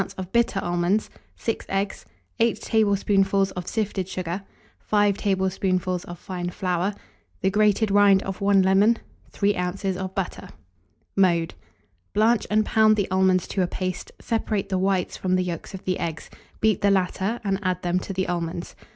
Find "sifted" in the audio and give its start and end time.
3.67-4.09